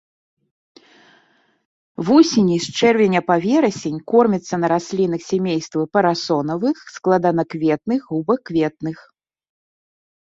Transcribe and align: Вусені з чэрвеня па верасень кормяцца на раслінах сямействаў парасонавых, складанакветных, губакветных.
Вусені 2.05 2.55
з 2.67 2.71
чэрвеня 2.79 3.21
па 3.27 3.35
верасень 3.43 3.99
кормяцца 4.11 4.55
на 4.63 4.67
раслінах 4.73 5.21
сямействаў 5.31 5.83
парасонавых, 5.97 6.75
складанакветных, 6.95 8.01
губакветных. 8.15 8.97